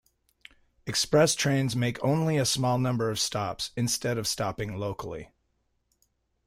[0.87, 5.29] Express trains make only a small number of stops, instead of stopping locally.